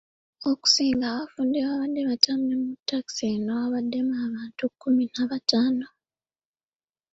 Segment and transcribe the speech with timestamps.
[0.51, 5.87] Okusinga abafudde babadde batambulira mu takisi eno ebaddemu abantu kkumi na bataano.